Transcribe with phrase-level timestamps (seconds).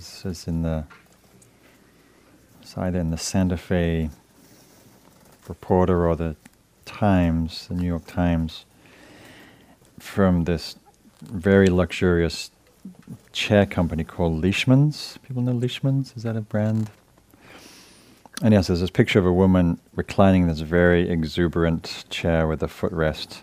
[0.00, 0.84] This is in the
[2.62, 4.08] it's either in the Santa Fe
[5.46, 6.36] Reporter or the
[6.86, 8.64] Times, the New York Times,
[9.98, 10.76] from this
[11.20, 12.50] very luxurious
[13.32, 15.18] chair company called Leishman's.
[15.18, 16.14] People know Leishman's?
[16.16, 16.88] Is that a brand?
[18.40, 22.62] And yes, there's this picture of a woman reclining in this very exuberant chair with
[22.62, 23.42] a footrest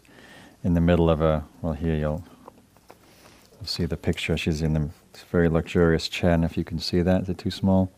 [0.64, 2.24] in the middle of a, well, here you'll,
[3.54, 4.36] you'll see the picture.
[4.36, 4.74] She's in
[5.24, 7.92] a very luxurious chair, and if you can see that, is it too small?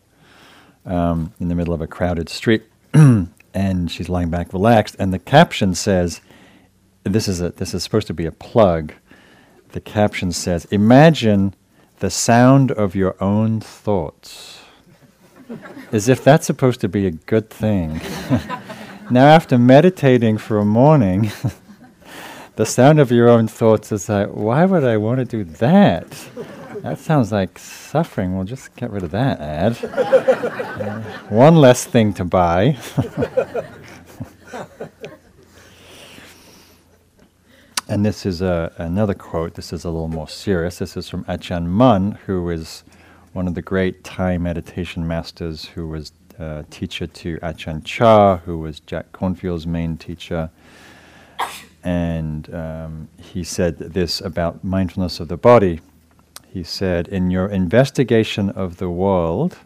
[0.86, 2.64] Um, in the middle of a crowded street.
[3.54, 4.96] and she's lying back relaxed.
[4.98, 6.20] And the caption says,
[7.04, 8.92] this is, a, this is supposed to be a plug.
[9.72, 11.54] The caption says, Imagine
[12.00, 14.60] the sound of your own thoughts.
[15.92, 18.00] As if that's supposed to be a good thing.
[19.10, 21.30] now, after meditating for a morning,
[22.56, 26.28] the sound of your own thoughts is like, why would I want to do that?
[26.82, 28.34] That sounds like suffering.
[28.34, 29.84] We'll just get rid of that ad.
[29.84, 32.78] Uh, one less thing to buy.
[37.86, 39.56] and this is a, another quote.
[39.56, 40.78] This is a little more serious.
[40.78, 42.82] This is from Ajahn Mun, who is
[43.34, 48.56] one of the great Thai meditation masters, who was uh, teacher to Ajahn Chah, who
[48.58, 50.48] was Jack Kornfield's main teacher.
[51.84, 55.80] And um, he said this about mindfulness of the body
[56.52, 59.58] he said, In your investigation of the world,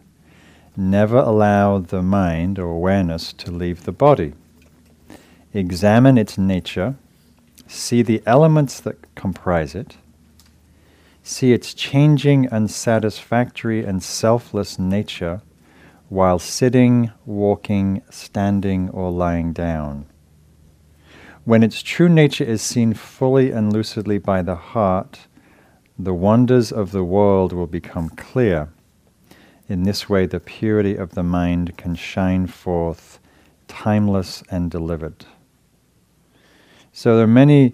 [0.77, 4.33] never allow the mind or awareness to leave the body.
[5.53, 6.95] Examine its nature,
[7.67, 9.97] see the elements that comprise it,
[11.23, 15.41] see its changing, unsatisfactory, and selfless nature
[16.09, 20.05] while sitting, walking, standing, or lying down.
[21.45, 25.27] When its true nature is seen fully and lucidly by the heart,
[25.97, 28.69] the wonders of the world will become clear.
[29.67, 33.19] In this way, the purity of the mind can shine forth,
[33.67, 35.25] timeless and delivered.
[36.91, 37.73] So, there are many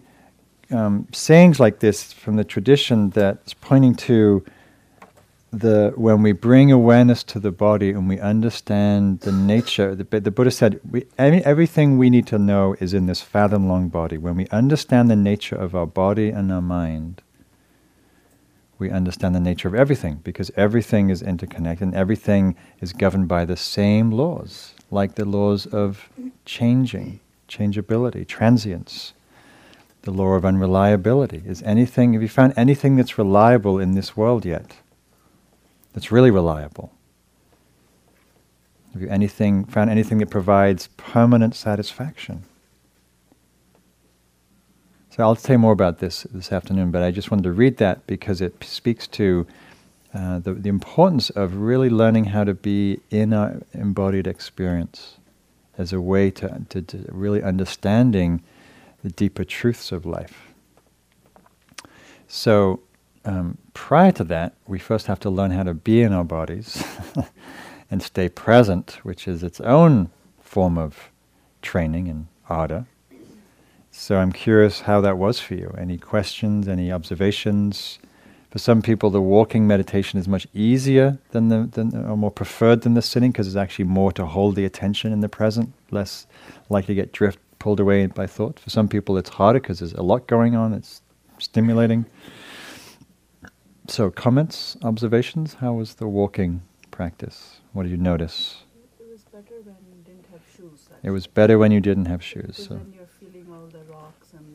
[0.72, 4.44] um, sayings like this from the tradition that's pointing to
[5.52, 9.94] the when we bring awareness to the body and we understand the nature.
[9.96, 13.90] The, the Buddha said, we, everything we need to know is in this fathom long
[13.90, 14.18] body.
[14.18, 17.22] When we understand the nature of our body and our mind,
[18.82, 23.46] we understand the nature of everything because everything is interconnected and everything is governed by
[23.46, 26.10] the same laws, like the laws of
[26.46, 29.14] changing, changeability, transience.
[30.02, 31.44] The law of unreliability.
[31.46, 34.78] Is anything, have you found anything that's reliable in this world yet?
[35.94, 36.92] That's really reliable?
[38.94, 42.46] Have you anything, found anything that provides permanent satisfaction?
[45.12, 48.08] So I'll say more about this this afternoon, but I just wanted to read that
[48.08, 49.46] because it speaks to
[50.14, 55.18] uh, the, the importance of really learning how to be in our embodied experience
[55.78, 58.42] as a way to, to, to really understanding
[59.04, 60.54] the deeper truths of life.
[62.30, 62.80] So,
[63.26, 66.86] um, prior to that, we first have to learn how to be in our bodies
[67.92, 71.10] and stay present, which is its own form of
[71.62, 72.86] training and arda.
[73.92, 75.76] So I'm curious how that was for you.
[75.78, 78.00] Any questions, any observations?
[78.50, 82.82] For some people, the walking meditation is much easier than the, than, or more preferred
[82.82, 86.26] than the sitting because there's actually more to hold the attention in the present, less
[86.70, 88.60] likely to get drift pulled away by thought.
[88.60, 90.74] For some people, it's harder because there's a lot going on.
[90.74, 91.02] It's
[91.38, 92.06] stimulating.
[93.88, 95.56] So, comments, observations?
[95.56, 97.60] How was the walking practice?
[97.74, 98.64] What did you notice?
[99.00, 100.90] It was better when you didn't have shoes.
[101.04, 102.68] It was better when you didn't have shoes.
[102.68, 102.80] So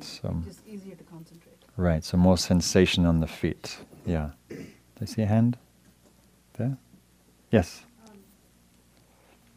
[0.06, 1.59] so um, just easier to concentrate.
[1.77, 3.77] Right, so more sensation on the feet.
[4.06, 4.31] Yeah.
[4.49, 4.65] Do
[5.03, 5.59] I see a hand?
[6.56, 6.78] There?
[7.50, 7.84] Yes.
[8.09, 8.16] Um,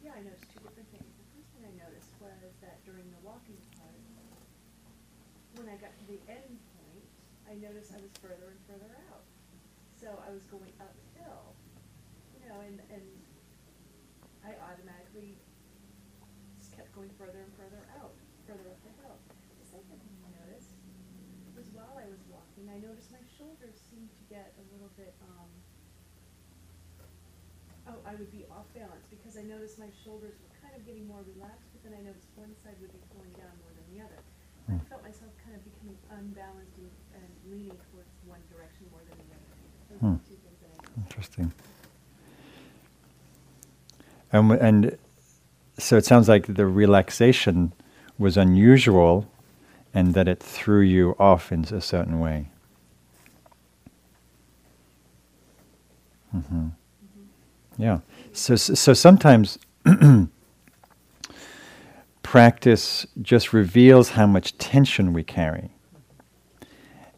[0.04, 1.08] yeah, I noticed two different things.
[1.16, 3.96] The first thing I noticed was that during the walking part,
[5.56, 7.04] when I got to the end point,
[7.48, 9.24] I noticed I was further and further out.
[9.96, 11.56] So I was going uphill,
[12.36, 13.04] you know, and, and
[14.44, 15.36] I automatically
[16.60, 18.12] just kept going further and further out,
[18.48, 19.16] further up the hill.
[19.60, 20.72] The second thing I noticed
[21.52, 25.12] was while I was walking, I noticed my shoulders seemed to get a little bit,
[25.20, 25.48] um,
[27.92, 31.06] oh, I would be off balance because I noticed my shoulders were kind of getting
[31.06, 34.02] more relaxed, but then I noticed one side would be pulling down more than the
[34.02, 34.18] other.
[34.18, 34.82] I Hmm.
[34.90, 39.30] felt myself kind of becoming unbalanced and, and leaning towards one direction more than the
[39.30, 39.46] other.
[40.02, 40.18] Hmm.
[40.18, 41.02] are two things that I.
[41.06, 41.52] Interesting.
[44.32, 44.98] And, and
[45.78, 47.72] so it sounds like the relaxation
[48.18, 49.30] was unusual
[49.94, 52.50] and that it threw you off in a certain way.
[56.32, 56.68] hmm
[57.80, 58.00] Yeah.
[58.32, 59.58] So, so sometimes
[62.22, 65.70] practice just reveals how much tension we carry.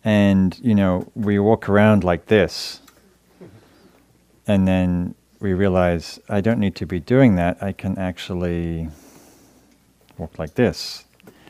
[0.04, 2.80] And, you know, we walk around like this,
[4.46, 7.62] and then we realize I don't need to be doing that.
[7.62, 8.88] I can actually
[10.16, 11.04] walk like this.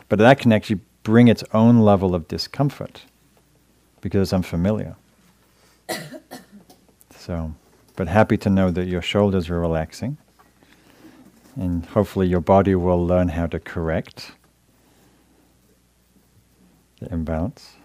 [0.09, 3.03] But that can actually bring its own level of discomfort
[4.01, 4.97] because I'm familiar.
[7.17, 7.55] so,
[7.97, 10.17] but happy to know that your shoulders are relaxing.
[11.57, 14.33] And hopefully, your body will learn how to correct
[17.01, 17.77] the imbalance.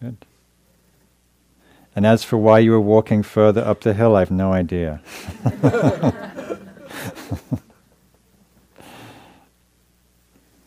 [0.00, 0.26] Good.
[1.94, 5.00] And as for why you were walking further up the hill, I have no idea.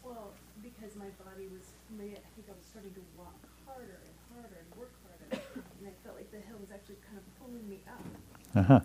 [0.03, 0.31] Well,
[0.63, 3.35] because my body was, I think I was starting to walk
[3.65, 5.43] harder and harder and work harder,
[5.79, 7.79] and I felt like the hill was actually kind of pulling me
[8.55, 8.79] Uh huh.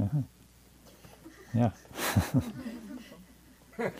[0.00, 0.18] Uh-huh.
[1.54, 1.70] Yeah.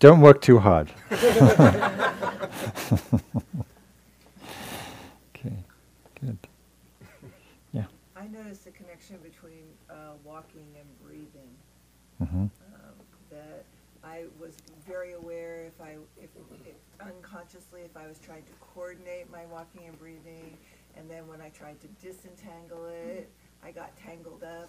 [0.00, 0.90] Don't work too hard.
[1.12, 1.22] okay,
[6.20, 6.38] good.
[7.72, 7.84] Yeah.
[8.16, 11.54] I noticed the connection between uh, walking and breathing.
[12.20, 12.42] Mm-hmm.
[12.42, 12.50] Um,
[13.30, 13.64] that
[14.02, 14.56] I was
[14.88, 16.30] very aware if I, if,
[16.66, 20.58] if unconsciously, if I was trying to coordinate my walking and breathing,
[20.96, 23.30] and then when I tried to disentangle it,
[23.64, 24.68] I got tangled up.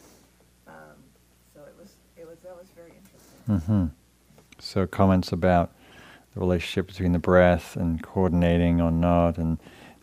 [0.67, 0.73] Um,
[1.53, 3.49] so it was, it was, that was very interesting.
[3.49, 3.85] Mm-hmm.
[4.59, 5.71] So comments about
[6.33, 9.57] the relationship between the breath and coordinating or not, and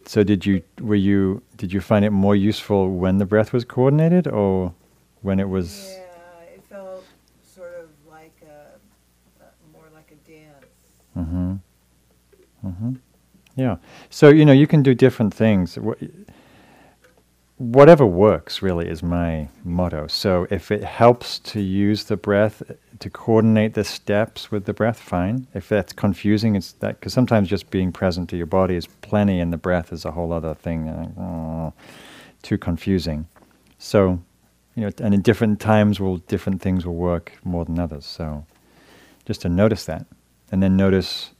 [0.06, 0.62] so did you?
[0.80, 1.42] Were you?
[1.56, 4.74] Did you find it more useful when the breath was coordinated, or
[5.22, 5.88] when it was?
[5.92, 7.04] Yeah, it felt
[7.42, 10.66] sort of like a, a more like a dance.
[11.16, 11.54] Mm-hmm.
[12.66, 12.92] Mm-hmm.
[13.56, 13.76] Yeah.
[14.10, 15.76] So you know you can do different things.
[15.76, 16.02] Wh-
[17.60, 20.06] Whatever works really is my motto.
[20.06, 22.62] So if it helps to use the breath
[23.00, 25.46] to coordinate the steps with the breath, fine.
[25.52, 29.40] If that's confusing, it's that because sometimes just being present to your body is plenty,
[29.40, 30.88] and the breath is a whole other thing.
[30.88, 31.70] uh,
[32.42, 33.26] too confusing.
[33.78, 34.22] So,
[34.74, 38.06] you know, and in different times, will different things will work more than others.
[38.06, 38.46] So,
[39.26, 40.06] just to notice that,
[40.50, 41.32] and then notice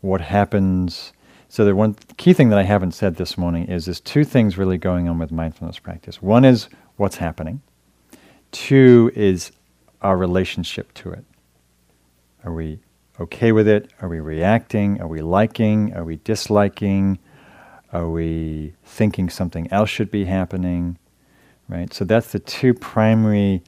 [0.00, 1.12] what happens.
[1.56, 4.58] So the one key thing that I haven't said this morning is there's two things
[4.58, 6.20] really going on with mindfulness practice.
[6.20, 7.62] One is what's happening.
[8.52, 9.52] Two is
[10.02, 11.24] our relationship to it.
[12.44, 12.80] Are we
[13.18, 13.90] okay with it?
[14.02, 15.00] Are we reacting?
[15.00, 15.94] Are we liking?
[15.94, 17.18] Are we disliking?
[17.90, 20.98] Are we thinking something else should be happening?
[21.70, 21.90] Right?
[21.90, 23.62] So that's the two primary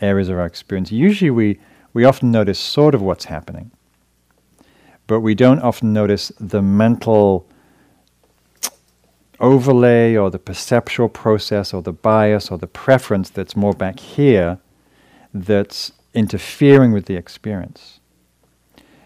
[0.00, 0.92] areas of our experience.
[0.92, 1.58] Usually we,
[1.92, 3.72] we often notice sort of what's happening,
[5.06, 7.46] but we don't often notice the mental
[9.38, 14.58] overlay or the perceptual process or the bias or the preference that's more back here
[15.32, 18.00] that's interfering with the experience.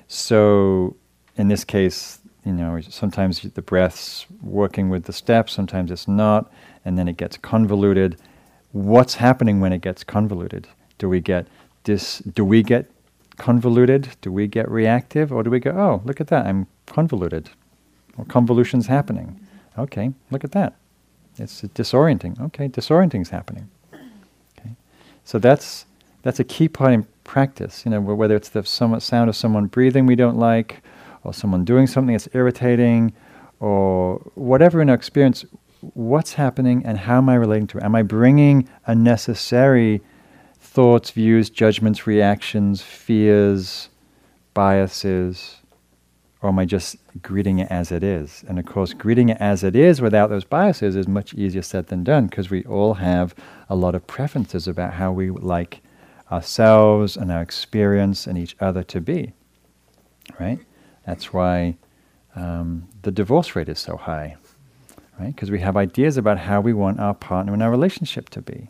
[0.06, 0.96] So,
[1.36, 6.50] in this case, you know, sometimes the breath's working with the steps, sometimes it's not,
[6.84, 8.16] and then it gets convoluted.
[8.72, 10.68] What's happening when it gets convoluted?
[10.98, 11.46] Do we get
[11.84, 12.18] this?
[12.18, 12.90] Do we get
[13.40, 14.16] convoluted?
[14.20, 16.46] Do we get reactive, or do we go, "Oh, look at that!
[16.46, 17.50] I'm convoluted,"
[18.16, 19.40] or convolution's happening?
[19.78, 20.74] Okay, look at that.
[21.38, 22.38] It's disorienting.
[22.40, 23.68] Okay, disorienting's happening.
[24.58, 24.74] Okay,
[25.24, 25.86] so that's
[26.22, 27.84] that's a key part in practice.
[27.84, 30.82] You know, whether it's the sound of someone breathing we don't like,
[31.24, 33.12] or someone doing something that's irritating,
[33.58, 35.46] or whatever in our experience,
[35.94, 37.84] what's happening and how am I relating to it?
[37.84, 40.02] Am I bringing unnecessary
[40.70, 43.88] thoughts, views, judgments, reactions, fears,
[44.54, 45.56] biases,
[46.40, 48.44] or am I just greeting it as it is?
[48.46, 51.88] And of course, greeting it as it is without those biases is much easier said
[51.88, 53.34] than done because we all have
[53.68, 55.82] a lot of preferences about how we like
[56.30, 59.32] ourselves and our experience and each other to be.
[60.38, 60.60] Right?
[61.04, 61.78] That's why
[62.36, 64.36] um, the divorce rate is so high.
[65.18, 65.34] Right?
[65.34, 68.68] Because we have ideas about how we want our partner and our relationship to be.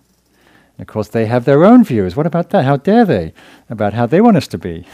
[0.81, 2.17] Of course, they have their own views.
[2.17, 2.65] What about that?
[2.65, 3.35] How dare they?
[3.69, 4.87] About how they want us to be.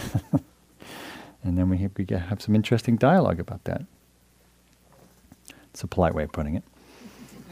[1.45, 3.85] and then we, we have some interesting dialogue about that.
[5.71, 6.65] It's a polite way of putting it.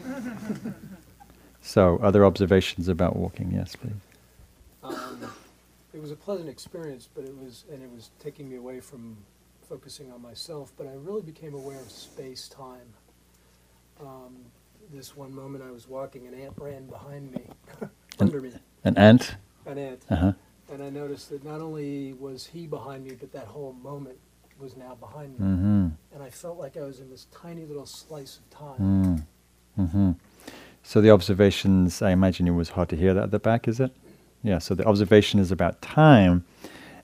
[1.61, 3.53] so, other observations about walking?
[3.53, 3.93] Yes, please.
[4.83, 5.31] Um,
[5.93, 9.15] it was a pleasant experience, but it was, and it was taking me away from
[9.69, 10.73] focusing on myself.
[10.77, 12.93] But I really became aware of space time.
[14.01, 14.35] Um,
[14.93, 17.43] this one moment I was walking, an ant ran behind me,
[18.19, 18.51] under me,
[18.83, 19.35] An ant?
[19.65, 20.33] an ant, Uh huh.
[20.71, 24.17] and I noticed that not only was he behind me, but that whole moment
[24.59, 25.87] was now behind me, Mm-hmm.
[26.13, 29.25] and I felt like I was in this tiny little slice of time.
[29.77, 29.87] Mm.
[29.89, 30.11] hmm
[30.83, 33.79] So the observations, I imagine it was hard to hear that at the back, is
[33.79, 33.91] it?
[34.43, 36.45] Yeah, so the observation is about time,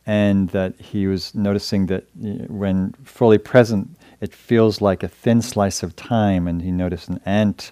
[0.05, 2.05] and that he was noticing that
[2.49, 3.89] when fully present,
[4.21, 7.71] it feels like a thin slice of time, and he noticed an ant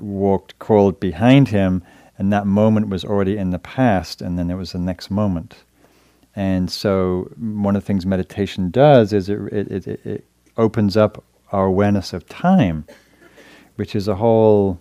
[0.00, 1.82] walked, crawled behind him,
[2.18, 5.56] and that moment was already in the past, and then it was the next moment.
[6.36, 10.24] And so, one of the things meditation does is it, it, it, it-
[10.58, 12.86] opens up our awareness of time,
[13.76, 14.80] which is a whole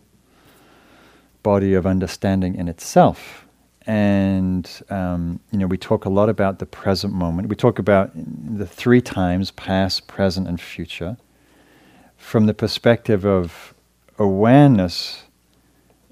[1.43, 3.45] body of understanding in itself.
[3.87, 7.49] And um, you know, we talk a lot about the present moment.
[7.49, 11.17] We talk about the three times: past, present, and future.
[12.17, 13.73] From the perspective of
[14.19, 15.25] awareness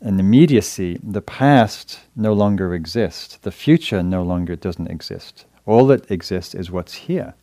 [0.04, 3.38] and immediacy, the past no longer exists.
[3.38, 5.46] The future no longer doesn't exist.
[5.66, 7.34] All that exists is what's here.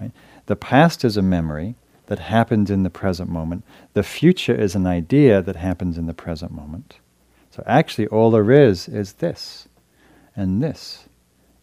[0.00, 0.10] right?
[0.46, 1.74] The past is a memory
[2.06, 3.64] that happens in the present moment.
[3.92, 6.96] The future is an idea that happens in the present moment.
[7.50, 9.68] So actually, all there is is this,
[10.34, 11.04] and this,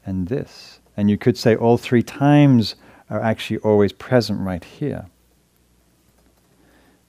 [0.06, 0.80] and this.
[0.96, 2.76] And you could say all three times
[3.10, 5.08] are actually always present right here.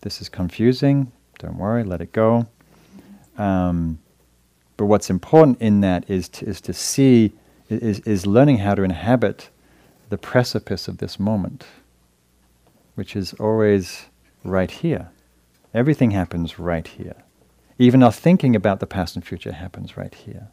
[0.01, 1.13] This is confusing.
[1.39, 2.47] Don't worry, let it go.
[3.39, 3.99] Um,
[4.77, 7.33] but what's important in that is to, is to see,
[7.69, 9.51] is, is learning how to inhabit
[10.11, 11.65] the precipice of this moment,
[12.95, 14.07] which is always
[14.45, 15.11] right here.
[15.75, 17.17] Everything happens right here.
[17.79, 20.49] Even our thinking about the past and future happens right here.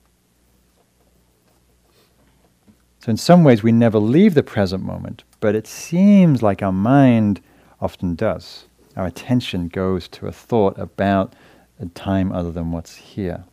[3.00, 6.72] So, in some ways, we never leave the present moment, but it seems like our
[6.72, 7.42] mind
[7.80, 8.65] often does.
[8.96, 11.34] Our attention goes to a thought about
[11.79, 13.44] a time other than what's here.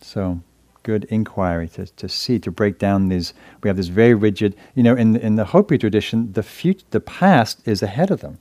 [0.00, 0.40] So,
[0.82, 3.34] good inquiry to, to see, to break down these.
[3.62, 7.00] We have this very rigid, you know, in, in the Hopi tradition, the, fut- the
[7.00, 8.38] past is ahead of them,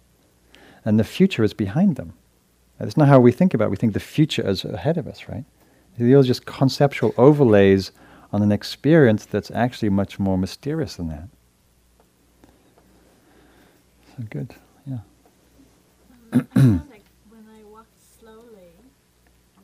[0.86, 2.14] and the future is behind them.
[2.80, 3.72] That's not how we think about it.
[3.72, 5.46] We think the future is ahead of us, right?
[5.98, 7.92] These are just conceptual overlays
[8.32, 11.30] on an experience that's actually much more mysterious than that.
[14.16, 14.56] So good,
[14.86, 15.00] yeah.
[16.34, 18.76] Um, I found like when I walked slowly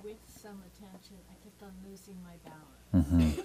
[0.03, 2.35] with some attention, I kept on losing my
[2.93, 3.35] balance.
[3.35, 3.41] hmm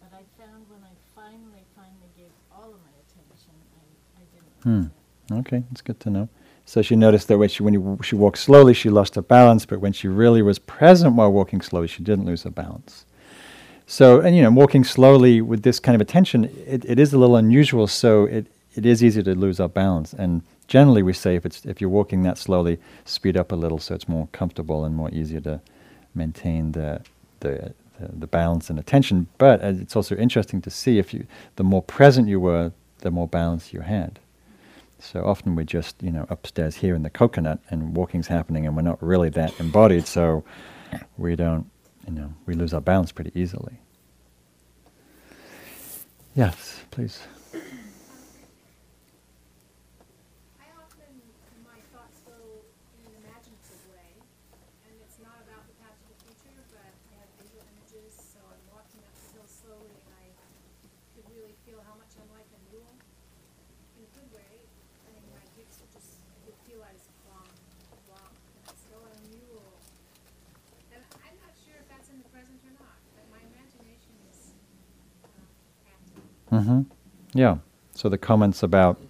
[0.00, 4.90] But I found when I finally, finally gave all of my attention, I, I didn't
[5.30, 5.38] Hmm.
[5.40, 6.28] Okay, that's good to know.
[6.64, 9.66] So she noticed that when she when you, she walked slowly, she lost her balance,
[9.66, 13.04] but when she really was present while walking slowly, she didn't lose her balance.
[13.86, 17.18] So, and you know, walking slowly with this kind of attention, it, it is a
[17.18, 17.86] little unusual.
[17.86, 20.14] So it, it is easy to lose our balance.
[20.14, 23.78] And generally, we say if it's if you're walking that slowly, speed up a little
[23.78, 25.60] so it's more comfortable and more easier to
[26.14, 27.02] maintain the
[27.40, 29.26] the the, the balance and attention.
[29.38, 33.10] But uh, it's also interesting to see if you the more present you were, the
[33.10, 34.18] more balance you had.
[34.98, 38.76] So often we're just, you know, upstairs here in the coconut and walking's happening and
[38.76, 40.44] we're not really that embodied, so
[41.16, 41.68] we don't,
[42.06, 43.80] you know, we lose our balance pretty easily.
[46.34, 47.20] Yes, please.
[47.52, 47.58] I
[50.78, 51.12] often,
[51.66, 52.38] my thoughts go
[52.96, 54.14] in an imaginative way,
[54.86, 58.38] and it's not about the past or the future, but I have visual images, so
[58.48, 60.32] I'm walking up the hill slowly, and I
[61.12, 62.96] could really feel how much I'm like a mule,
[64.00, 64.54] in a good way,
[65.12, 66.16] and my hips would just,
[66.48, 67.52] would feel I was plumb,
[68.08, 69.68] plumb, and I'd go on a mule.
[70.96, 74.56] And I'm not sure if that's in the present or not, but my imagination is,
[75.28, 75.44] um,
[75.84, 76.24] active.
[76.52, 76.82] Mm-hmm.
[77.32, 77.58] Yeah.
[77.94, 79.00] So the comments about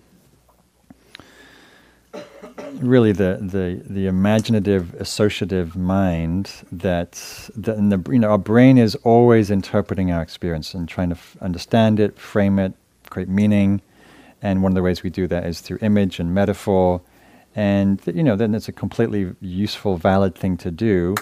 [2.74, 7.12] really the, the, the imaginative associative mind that,
[7.56, 11.36] that the, you know, our brain is always interpreting our experience and trying to f-
[11.40, 12.72] understand it, frame it,
[13.10, 13.82] create meaning.
[14.40, 17.00] And one of the ways we do that is through image and metaphor.
[17.54, 21.14] And, th- you know, then it's a completely useful, valid thing to do.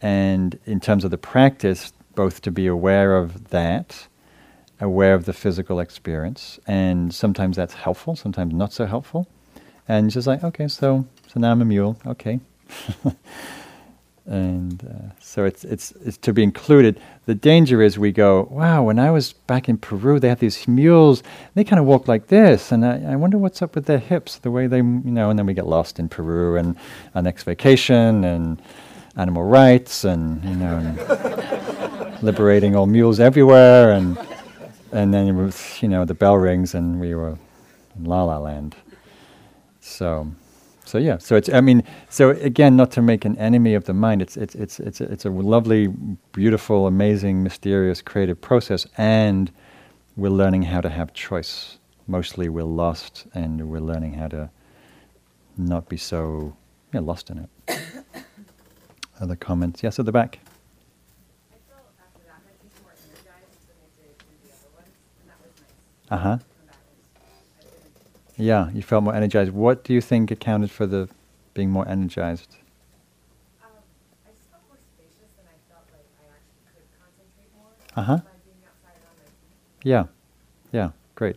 [0.00, 4.06] And in terms of the practice, both to be aware of that,
[4.84, 9.26] aware of the physical experience, and sometimes that's helpful, sometimes not so helpful.
[9.88, 12.40] And just like, okay, so so now I'm a mule, okay.
[14.26, 17.00] and uh, so it's it's it's to be included.
[17.26, 20.68] The danger is we go, wow, when I was back in Peru, they had these
[20.68, 21.22] mules.
[21.54, 24.38] They kind of walk like this, and I, I wonder what's up with their hips,
[24.38, 25.30] the way they, you know.
[25.30, 26.76] And then we get lost in Peru and
[27.14, 28.62] our next vacation and
[29.16, 30.76] animal rights and you know.
[30.76, 34.16] And liberating all mules everywhere, and
[34.94, 37.36] and then was, you know the bell rings and we were
[37.96, 38.76] in La La Land.
[39.80, 40.32] So,
[40.84, 41.18] so yeah.
[41.18, 44.22] So it's I mean so again not to make an enemy of the mind.
[44.22, 45.88] It's it's it's it's a, it's a lovely,
[46.32, 49.50] beautiful, amazing, mysterious, creative process, and
[50.16, 51.78] we're learning how to have choice.
[52.06, 54.50] Mostly we're lost, and we're learning how to
[55.56, 56.54] not be so
[56.92, 57.80] yeah, lost in it.
[59.20, 59.82] other comments?
[59.82, 60.38] Yes, at the back.
[61.50, 65.30] I felt after that meditation more energized than I did in the other ones, and
[65.30, 66.03] that was nice.
[66.14, 66.38] Uh huh.
[66.38, 67.62] Come back and just, I
[68.38, 69.50] didn't Yeah, you felt more energized.
[69.52, 71.08] What do you think accounted for the
[71.54, 72.56] being more energized?
[73.62, 73.70] Um,
[74.26, 78.16] I just felt more spacious and I felt like I actually could concentrate more Uh-huh.
[78.18, 79.90] by being outside and on my feet.
[79.90, 80.04] Yeah,
[80.72, 81.36] yeah, great.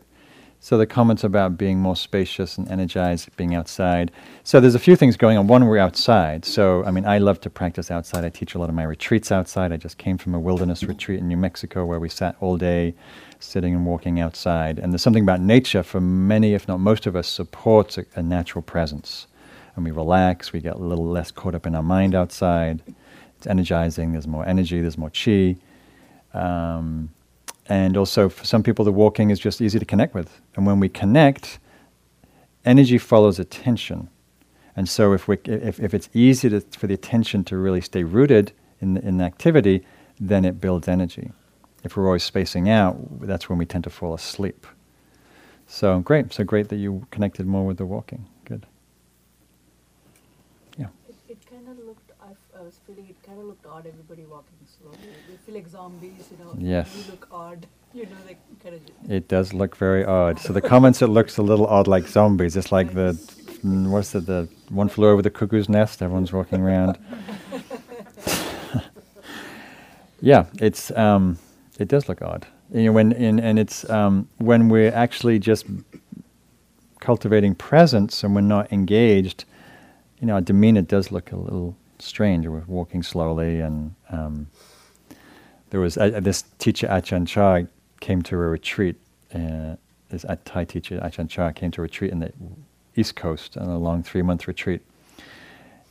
[0.59, 4.11] So the comments about being more spacious and energized, being outside.
[4.43, 5.47] So there's a few things going on.
[5.47, 6.45] One, we're outside.
[6.45, 8.25] So I mean, I love to practice outside.
[8.25, 9.71] I teach a lot of my retreats outside.
[9.71, 12.95] I just came from a wilderness retreat in New Mexico where we sat all day,
[13.39, 14.79] sitting and walking outside.
[14.79, 18.23] And there's something about nature for many, if not most of us, supports a, a
[18.23, 19.27] natural presence.
[19.75, 20.53] And we relax.
[20.53, 22.81] We get a little less caught up in our mind outside.
[23.37, 24.13] It's energizing.
[24.13, 24.81] There's more energy.
[24.81, 25.55] There's more chi.
[26.33, 27.09] Um,
[27.69, 30.41] and also, for some people, the walking is just easy to connect with.
[30.55, 31.59] And when we connect,
[32.65, 34.09] energy follows attention.
[34.75, 38.03] And so, if, we, if, if it's easy to, for the attention to really stay
[38.03, 39.86] rooted in in the activity,
[40.19, 41.31] then it builds energy.
[41.83, 44.65] If we're always spacing out, that's when we tend to fall asleep.
[45.67, 46.33] So, great.
[46.33, 48.27] So, great that you connected more with the walking.
[48.45, 48.65] Good.
[50.77, 50.88] Yeah.
[51.09, 53.88] It, it kind of looked, I, f- I was feeling it kind of looked odd,
[53.88, 54.97] everybody walking slowly.
[55.29, 56.53] They feel like zombies, you know.
[56.57, 56.93] Yes.
[56.97, 58.81] You look odd, you know, like kind of.
[59.09, 60.38] It does look very odd.
[60.39, 62.57] So the comments, it looks a little odd like zombies.
[62.57, 63.13] It's like the,
[63.63, 66.01] mm, what's it, the one flew over the cuckoo's nest.
[66.01, 66.97] Everyone's walking around.
[70.21, 71.39] yeah, it's um,
[71.79, 72.45] it does look odd.
[72.74, 75.65] You know, when in, and it's um, when we're actually just
[77.00, 79.45] cultivating presence and we're not engaged.
[80.19, 82.48] You know, our demeanor does look a little strange.
[82.48, 84.48] We're walking slowly, and um,
[85.70, 87.62] there was uh, this teacher Achan Chah
[88.00, 88.96] came to a retreat.
[89.34, 89.75] Uh,
[90.10, 92.32] this Thai teacher Achan Chah came to a retreat in the
[92.96, 94.82] East Coast on a long three month retreat,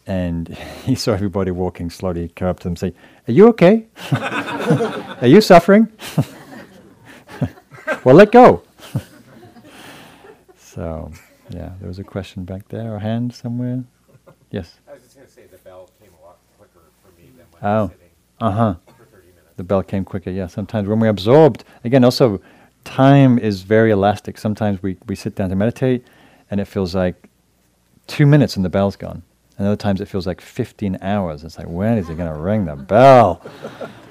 [0.06, 0.48] and
[0.84, 2.22] he saw everybody walking slowly.
[2.22, 2.94] He came up to them and say,
[3.28, 3.86] "Are you okay?
[4.12, 5.90] Are you suffering?
[8.04, 8.62] well, let go."
[10.58, 11.10] so,
[11.50, 13.84] yeah, there was a question back there, or hand somewhere.
[14.50, 14.78] Yes.
[14.88, 17.36] I was just going to say the bell came a lot quicker for me than
[17.36, 17.90] when Oh.
[18.40, 18.74] Uh huh.
[18.86, 19.40] for 30 minutes.
[19.56, 20.30] The bell came quicker.
[20.30, 22.40] Yeah, sometimes when we're absorbed, again, also
[22.84, 24.38] time is very elastic.
[24.38, 26.06] Sometimes we, we sit down to meditate
[26.50, 27.28] and it feels like
[28.06, 29.22] two minutes and the bell's gone.
[29.58, 31.42] And other times it feels like 15 hours.
[31.42, 33.40] It's like, when is it going to ring the bell?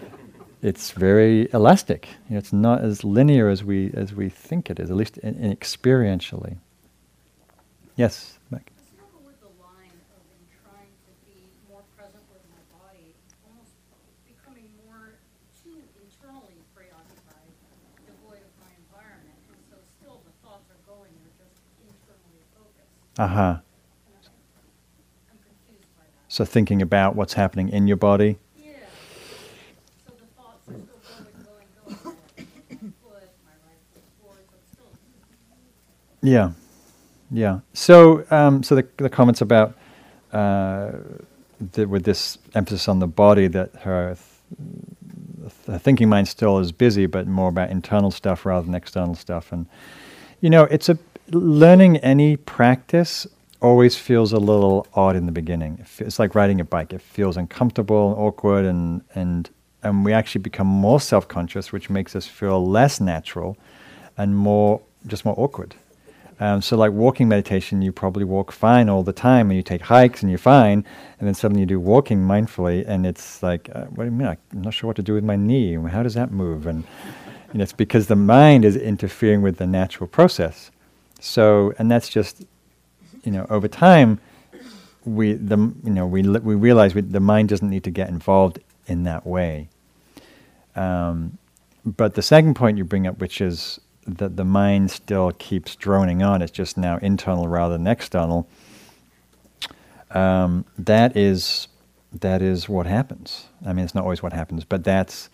[0.64, 2.08] it's very elastic.
[2.28, 5.20] You know, it's not as linear as we, as we think it is, at least
[5.20, 6.58] in, in experientially.
[7.96, 8.74] Yes, Beck.
[8.76, 13.14] I struggle with the line of in trying to be more present with my body,
[13.48, 13.72] almost
[14.28, 15.16] becoming more
[15.64, 17.54] too internally preoccupied,
[18.04, 23.05] devoid of my environment, and so still the thoughts are going, they're just internally focused.
[23.18, 23.58] Uh huh.
[26.28, 28.38] So thinking about what's happening in your body.
[36.22, 36.52] Yeah.
[37.32, 37.60] Yeah.
[37.74, 39.76] So, um, so the the comments about
[40.34, 40.92] uh,
[41.74, 44.18] the, with this emphasis on the body that her
[45.66, 49.52] th- thinking mind still is busy, but more about internal stuff rather than external stuff.
[49.52, 49.68] And
[50.42, 50.98] you know, it's a
[51.32, 53.28] learning any practice
[53.62, 55.86] always feels a little odd in the beginning.
[56.00, 56.94] It's like riding a bike.
[56.94, 59.50] It feels uncomfortable and awkward, and and
[59.84, 63.58] and we actually become more self-conscious, which makes us feel less natural
[64.18, 65.76] and more just more awkward.
[66.40, 69.82] Um, so, like walking meditation, you probably walk fine all the time, and you take
[69.82, 70.84] hikes, and you're fine.
[71.20, 74.28] And then suddenly you do walking mindfully, and it's like, uh, what do you mean?
[74.28, 75.76] I'm not sure what to do with my knee.
[75.76, 76.68] How does that move?
[76.68, 76.84] And
[77.58, 80.72] know, it's because the mind is interfering with the natural process.
[81.26, 82.46] So, and that's just,
[83.24, 84.20] you know, over time,
[85.06, 88.60] we the you know we we realize we, the mind doesn't need to get involved
[88.88, 89.70] in that way.
[90.76, 91.38] Um,
[91.86, 96.22] but the second point you bring up, which is that the mind still keeps droning
[96.22, 98.48] on, it's just now internal rather than external.
[100.12, 101.68] Um, that is
[102.22, 103.48] that is what happens.
[103.66, 105.30] I mean, it's not always what happens, but that's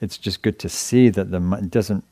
[0.00, 2.04] it's just good to see that the mind doesn't.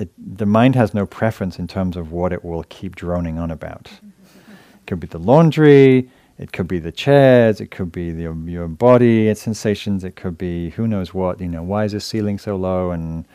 [0.00, 3.50] It, the mind has no preference in terms of what it will keep droning on
[3.50, 3.90] about.
[4.02, 8.66] It could be the laundry, it could be the chairs, it could be the, your
[8.66, 11.38] body, its sensations, it could be who knows what.
[11.38, 12.92] You know, why is this ceiling so low?
[12.92, 13.26] And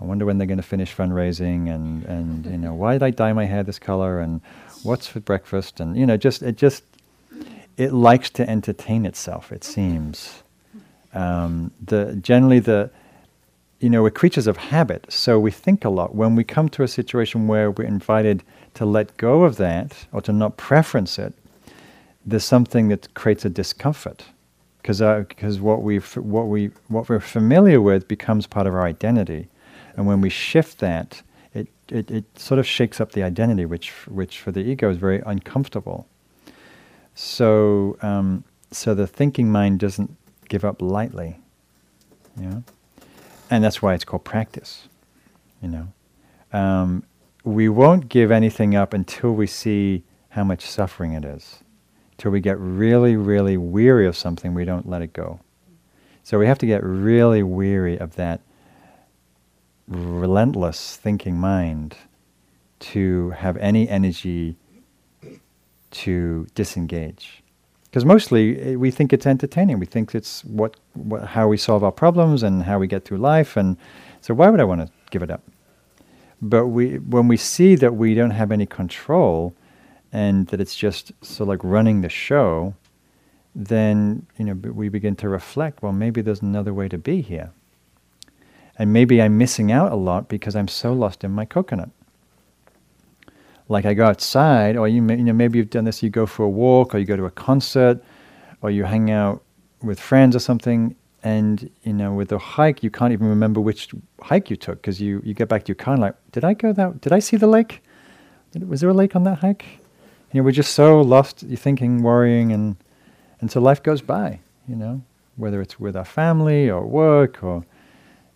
[0.00, 1.74] I wonder when they're going to finish fundraising.
[1.74, 4.20] And and you know, why did I dye my hair this color?
[4.20, 4.40] And
[4.84, 5.80] what's for breakfast?
[5.80, 6.84] And you know, just it just
[7.76, 9.50] it likes to entertain itself.
[9.50, 10.44] It seems.
[11.12, 12.90] Um, the generally the
[13.84, 16.14] you know, we're creatures of habit, so we think a lot.
[16.14, 18.42] When we come to a situation where we're invited
[18.78, 21.34] to let go of that or to not preference it,
[22.24, 24.24] there's something that creates a discomfort.
[24.84, 29.48] because because what we what we what we're familiar with becomes part of our identity,
[29.96, 31.22] and when we shift that,
[31.54, 34.98] it, it, it sort of shakes up the identity, which which for the ego is
[34.98, 36.06] very uncomfortable.
[37.14, 40.14] So um, so the thinking mind doesn't
[40.48, 41.38] give up lightly,
[42.48, 42.64] know,
[43.50, 44.88] and that's why it's called practice,
[45.62, 45.88] you know.
[46.52, 47.04] Um,
[47.44, 51.64] we won't give anything up until we see how much suffering it is
[52.18, 55.40] till we get really, really weary of something, we don't let it go.
[56.22, 58.40] So we have to get really weary of that
[59.86, 61.96] relentless thinking mind
[62.80, 64.56] to have any energy
[65.90, 67.43] to disengage.
[67.94, 69.78] Because mostly eh, we think it's entertaining.
[69.78, 73.18] We think it's what, what, how we solve our problems and how we get through
[73.18, 73.56] life.
[73.56, 73.76] And
[74.20, 75.44] so why would I want to give it up?
[76.42, 79.54] But we, when we see that we don't have any control,
[80.10, 82.74] and that it's just of like running the show,
[83.54, 85.80] then you know we begin to reflect.
[85.80, 87.52] Well, maybe there's another way to be here,
[88.76, 91.90] and maybe I'm missing out a lot because I'm so lost in my coconut.
[93.68, 96.02] Like I go outside, or you, may, you know maybe you've done this.
[96.02, 98.02] You go for a walk, or you go to a concert,
[98.62, 99.42] or you hang out
[99.82, 103.88] with friends or something, and you know with a hike you can't even remember which
[104.20, 106.52] hike you took because you you get back to your car and like did I
[106.52, 107.82] go that did I see the lake?
[108.66, 109.64] Was there a lake on that hike?
[110.34, 112.76] you know, we're just so lost You're thinking, worrying, and
[113.40, 114.40] and so life goes by.
[114.66, 115.02] You know,
[115.36, 117.64] whether it's with our family or work, or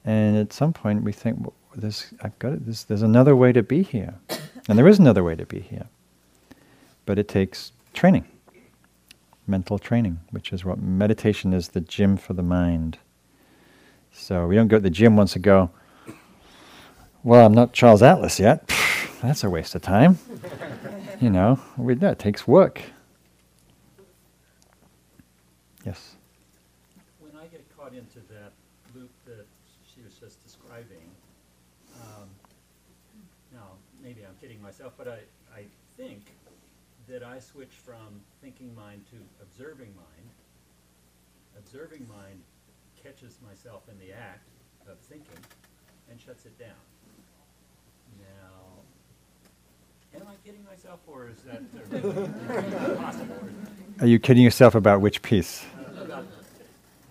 [0.05, 2.65] and at some point we think, well, "This, I've got it.
[2.65, 4.15] This, there's another way to be here,
[4.69, 5.87] and there is another way to be here."
[7.07, 8.27] But it takes training,
[9.47, 12.99] mental training, which is what meditation is the gym for the mind.
[14.13, 15.71] So we don't go to the gym once and go,
[17.23, 18.71] well, I'm not Charles Atlas yet.
[19.23, 20.19] That's a waste of time
[21.21, 22.81] you know, that takes work.
[25.85, 26.15] Yes.
[27.21, 28.53] When I get caught into that
[28.95, 29.47] loop that
[29.93, 31.11] she was just describing,
[31.97, 32.29] um,
[33.53, 33.67] now
[34.03, 35.19] maybe I'm kidding myself, but I,
[35.59, 35.65] I
[35.97, 36.23] think
[37.09, 40.31] that I switch from thinking mind to observing mind.
[41.59, 42.41] Observing mind
[43.03, 44.47] catches myself in the act
[44.89, 45.39] of thinking
[46.11, 46.69] and shuts it down.
[48.21, 48.55] Now,
[50.15, 53.37] Am I kidding myself, or is that possible?
[54.01, 55.65] Are you kidding yourself about which piece?
[55.77, 56.25] Uh, about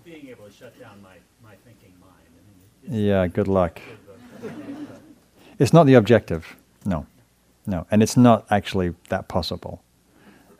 [0.04, 2.12] being able to shut down my, my thinking mind.
[2.90, 3.80] I mean, yeah, good luck.
[5.60, 6.56] It's not the objective.
[6.86, 7.06] No,
[7.68, 9.84] no, and it's not actually that possible.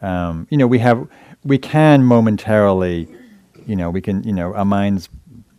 [0.02, 1.08] Um, you know, we have,
[1.44, 3.08] we can momentarily,
[3.66, 5.10] you know, we can, you know, our minds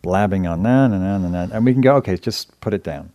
[0.02, 2.84] blabbing on that and on and on, and we can go, okay, just put it
[2.84, 3.10] down.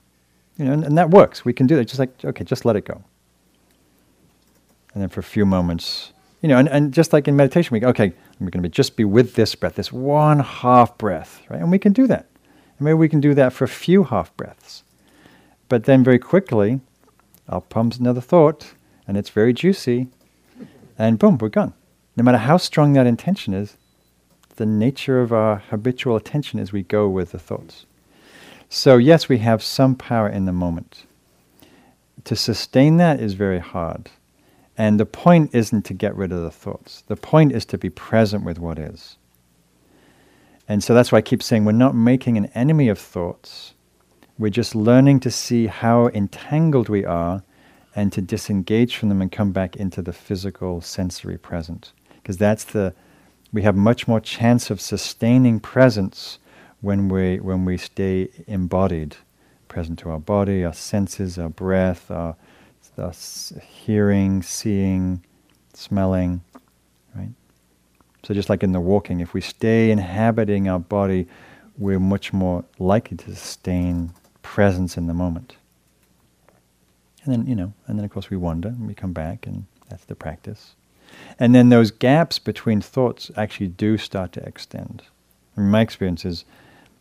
[0.58, 1.46] You know, and, and that works.
[1.46, 1.86] We can do that.
[1.86, 3.04] Just like, okay, just let it go
[4.93, 7.80] and then for a few moments, you know, and, and just like in meditation, we
[7.80, 11.60] go, okay, we're going to just be with this breath, this one half breath, right?
[11.60, 12.28] And we can do that.
[12.78, 14.84] And maybe we can do that for a few half breaths.
[15.69, 16.82] But then very quickly,
[17.47, 18.73] up comes another thought,
[19.08, 20.08] and it's very juicy,
[20.97, 21.73] and boom, we're gone.
[22.15, 23.77] No matter how strong that intention is,
[24.56, 27.86] the nature of our habitual attention is we go with the thoughts.
[28.69, 31.06] So, yes, we have some power in the moment.
[32.25, 34.10] To sustain that is very hard.
[34.77, 37.03] And the point isn't to get rid of the thoughts.
[37.08, 39.17] The point is to be present with what is.
[40.67, 43.72] And so that's why I keep saying we're not making an enemy of thoughts.
[44.39, 47.43] We're just learning to see how entangled we are
[47.96, 51.91] and to disengage from them and come back into the physical sensory present.
[52.15, 52.96] Because that's the
[53.52, 56.39] we have much more chance of sustaining presence
[56.82, 59.17] when we when we stay embodied,
[59.67, 62.36] present to our body, our senses, our breath, our
[62.96, 65.24] thus hearing, seeing,
[65.74, 66.41] smelling,
[67.15, 67.30] right?
[68.24, 71.28] So just like in the walking, if we stay inhabiting our body,
[71.78, 74.12] we're much more likely to sustain
[74.43, 75.56] presence in the moment.
[77.23, 79.65] And then, you know, and then of course we wander and we come back and
[79.89, 80.75] that's the practice.
[81.39, 85.03] And then those gaps between thoughts actually do start to extend.
[85.58, 86.45] In my experience is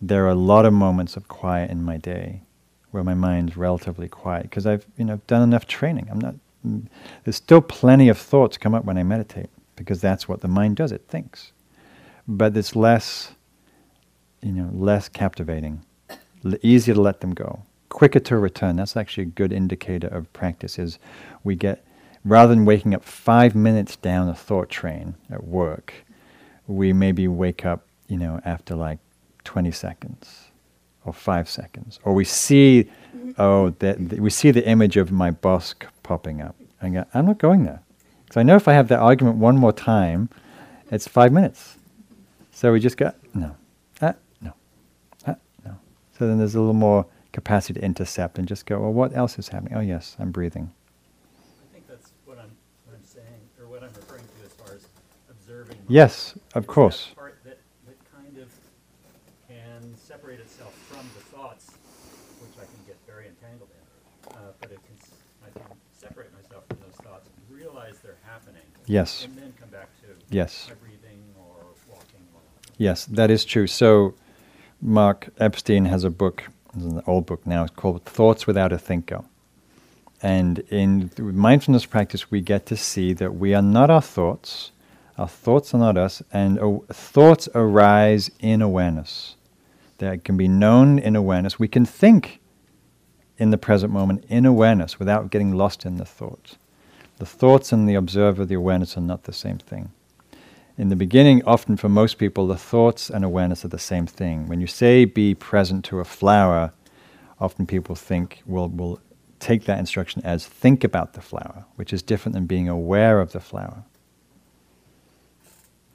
[0.00, 2.42] there are a lot of moments of quiet in my day
[2.90, 6.08] where my mind's relatively quiet because I've you know done enough training.
[6.10, 6.34] I'm not.
[6.66, 6.86] Mm,
[7.24, 10.76] there's still plenty of thoughts come up when I meditate because that's what the mind
[10.76, 10.92] does.
[10.92, 11.52] It thinks,
[12.28, 13.32] but it's less,
[14.42, 15.82] you know, less captivating,
[16.62, 18.76] easier to let them go, quicker to return.
[18.76, 20.78] That's actually a good indicator of practice.
[20.78, 20.98] Is
[21.44, 21.84] we get
[22.24, 25.92] rather than waking up five minutes down a thought train at work,
[26.66, 28.98] we maybe wake up, you know, after like
[29.44, 30.48] 20 seconds
[31.04, 32.88] or five seconds, or we see,
[33.38, 36.54] oh, the, we see the image of my boss c- popping up.
[36.80, 37.82] I go, I'm not going there,
[38.24, 40.28] because I know if I have that argument one more time,
[40.90, 41.76] it's five minutes.
[42.52, 43.56] So we just go, no.
[46.18, 49.38] So then there's a little more capacity to intercept and just go, well, what else
[49.38, 49.74] is happening?
[49.74, 50.70] Oh, yes, I'm breathing.
[51.38, 52.50] I think that's what I'm,
[52.86, 54.86] what I'm saying, or what I'm referring to as far as
[55.30, 55.78] observing.
[55.88, 57.08] Yes, of It's that course.
[57.16, 58.48] part that, that kind of
[59.48, 61.70] can separate itself from the thoughts,
[62.40, 64.32] which I can get very entangled in.
[64.36, 64.96] Uh, but it can,
[65.46, 68.62] I can separate myself from those thoughts, realize they're happening.
[68.86, 69.24] Yes.
[69.24, 70.66] And then come back to Yes.
[70.68, 72.40] my breathing or walking or.
[72.76, 73.66] Yes, that is true.
[73.66, 74.14] So,
[74.84, 76.42] Mark Epstein has a book,
[76.74, 79.22] it's an old book now, it's called Thoughts Without a Thinker.
[80.20, 84.72] And in mindfulness practice, we get to see that we are not our thoughts,
[85.16, 89.36] our thoughts are not us, and uh, thoughts arise in awareness.
[89.98, 91.60] They can be known in awareness.
[91.60, 92.40] We can think
[93.38, 96.56] in the present moment in awareness without getting lost in the thoughts.
[97.18, 99.92] The thoughts and the observer, the awareness, are not the same thing
[100.78, 104.48] in the beginning, often for most people, the thoughts and awareness are the same thing.
[104.48, 106.72] When you say be present to a flower,
[107.40, 109.00] often people think, will will
[109.38, 113.32] take that instruction as think about the flower, which is different than being aware of
[113.32, 113.84] the flower.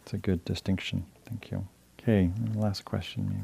[0.03, 1.05] It's a good distinction.
[1.25, 1.67] Thank you.
[1.99, 3.39] Okay, last question maybe.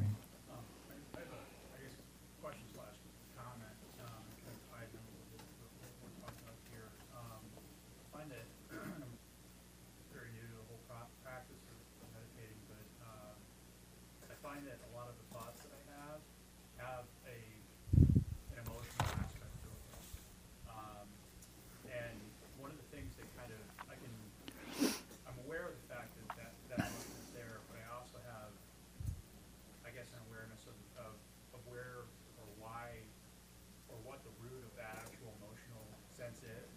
[0.51, 1.41] Um, I I have a,
[1.75, 1.95] I guess,
[2.41, 2.95] question slash
[3.35, 6.87] comment, um, kind of tied in a little bit with what we're talking about here.
[7.15, 9.11] Um, I find that I'm
[10.15, 13.35] very new to the whole pro- practice of of meditating, but, um,
[14.31, 16.19] I find that a lot of the thoughts that I have
[16.79, 17.39] have a,
[18.55, 19.83] an emotional aspect to it.
[20.71, 21.07] Um,
[21.91, 22.15] and
[22.63, 23.59] one of the things that kind of,
[23.91, 24.13] I can,
[25.27, 28.51] I'm aware of the fact that that, that emotion is there, but I also have
[29.85, 31.13] I guess, an awareness of, of,
[31.53, 32.03] of where
[32.41, 32.89] or why
[33.93, 35.85] or what the root of that actual emotional
[36.17, 36.71] sense is,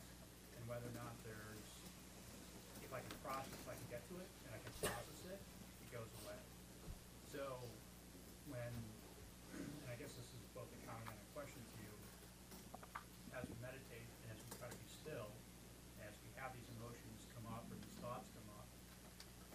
[0.55, 1.67] and whether or not there's,
[2.85, 5.41] if I can process, if I can get to it and I can process it,
[5.41, 6.37] it goes away.
[7.33, 7.57] So
[8.53, 8.73] when,
[9.57, 11.95] and I guess this is both a comment and a question to you,
[13.33, 15.31] as we meditate and as we try to be still,
[16.05, 18.69] as we have these emotions come up or these thoughts come up,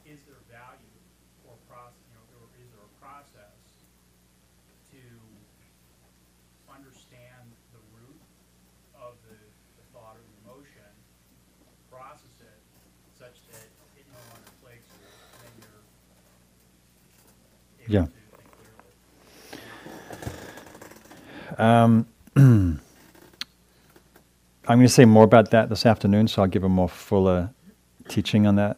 [0.10, 0.98] is there value
[1.46, 3.86] or process, you know, or is there a process
[4.92, 5.02] to
[6.68, 8.20] understand the root
[8.96, 9.36] of the,
[9.80, 10.92] the thought or the emotion,
[11.90, 12.60] process it
[13.22, 13.68] such that
[14.00, 15.06] it no longer plagues you,
[15.44, 15.70] then you're
[17.84, 18.06] able Yeah.
[18.06, 18.50] to think
[21.60, 21.70] clearly?
[21.70, 22.08] Um,
[24.68, 27.52] I'm going to say more about that this afternoon, so I'll give a more fuller
[28.08, 28.78] teaching on that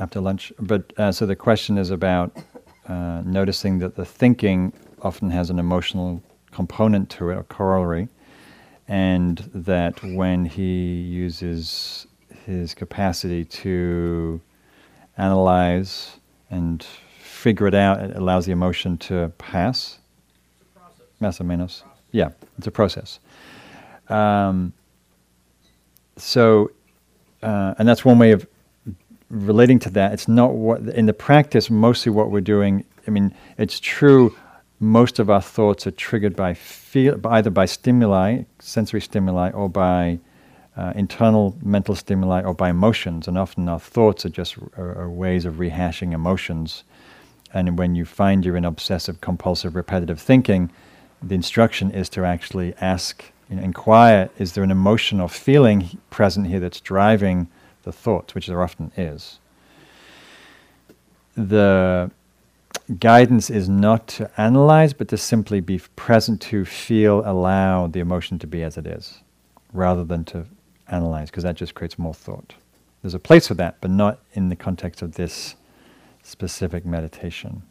[0.00, 0.52] after lunch.
[0.58, 2.36] But uh, so the question is about
[2.88, 8.08] uh, noticing that the thinking often has an emotional component to it, a corollary,
[8.88, 12.08] and that when he uses
[12.46, 14.40] his capacity to
[15.16, 16.16] analyze
[16.50, 16.82] and
[17.20, 19.98] figure it out, it allows the emotion to pass.
[21.20, 21.82] Menos.
[22.12, 23.18] Yeah, it's a process.
[24.08, 24.72] Um,
[26.16, 26.70] so,
[27.42, 28.46] uh, and that's one way of
[29.30, 30.12] relating to that.
[30.12, 34.36] It's not what, in the practice, mostly what we're doing, I mean, it's true,
[34.80, 39.68] most of our thoughts are triggered by feel, by either by stimuli, sensory stimuli, or
[39.68, 40.18] by
[40.76, 43.28] uh, internal mental stimuli, or by emotions.
[43.28, 46.84] And often our thoughts are just are, ways of rehashing emotions.
[47.52, 50.70] And when you find you're in obsessive, compulsive, repetitive thinking,
[51.22, 55.98] the instruction is to actually ask, you know, inquire, is there an emotion or feeling
[56.10, 57.48] present here that's driving
[57.84, 59.38] the thoughts, which there often is.
[61.36, 62.10] The
[62.98, 68.38] guidance is not to analyze, but to simply be present to feel, allow the emotion
[68.40, 69.20] to be as it is,
[69.72, 70.46] rather than to
[70.88, 72.54] analyze, because that just creates more thought.
[73.02, 75.56] There's a place for that, but not in the context of this
[76.22, 77.62] specific meditation.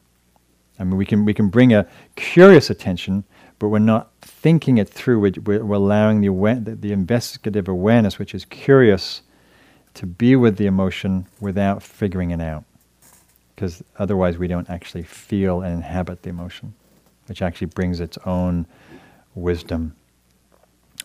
[0.79, 3.23] I mean, we can we can bring a curious attention,
[3.59, 5.19] but we're not thinking it through.
[5.19, 6.29] We're, we're allowing the,
[6.61, 9.21] the the investigative awareness, which is curious,
[9.93, 12.63] to be with the emotion without figuring it out,
[13.55, 16.73] because otherwise we don't actually feel and inhabit the emotion,
[17.27, 18.65] which actually brings its own
[19.35, 19.95] wisdom.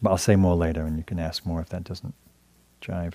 [0.01, 2.15] But I'll say more later, and you can ask more if that doesn't
[2.81, 3.15] jive.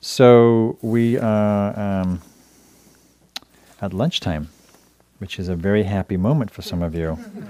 [0.00, 2.22] So we are um,
[3.80, 4.48] at lunchtime
[5.18, 7.18] which is a very happy moment for some of you.
[7.34, 7.42] We're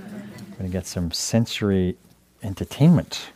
[0.59, 1.97] Going to get some sensory
[2.43, 3.31] entertainment.